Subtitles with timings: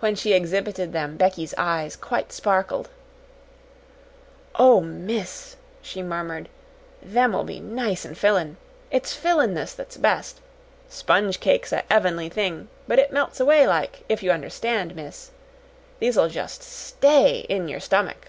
[0.00, 2.90] When she exhibited them, Becky's eyes quite sparkled.
[4.56, 6.50] "Oh, miss!" she murmured.
[7.02, 8.58] "Them will be nice an' fillin.'
[8.90, 10.42] It's fillin'ness that's best.
[10.90, 15.30] Sponge cake's a 'evenly thing, but it melts away like if you understand, miss.
[15.98, 18.28] These'll just STAY in yer stummick."